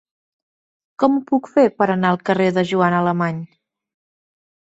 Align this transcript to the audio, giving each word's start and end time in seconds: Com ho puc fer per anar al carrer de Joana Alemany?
Com 1.01 1.17
ho 1.17 1.21
puc 1.31 1.49
fer 1.57 1.65
per 1.81 1.87
anar 1.95 2.13
al 2.13 2.17
carrer 2.29 2.47
de 2.57 2.63
Joana 2.71 3.03
Alemany? 3.05 3.45